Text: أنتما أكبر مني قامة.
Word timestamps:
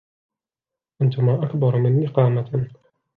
أنتما 1.01 1.45
أكبر 1.45 1.77
مني 1.77 2.07
قامة. 2.07 2.71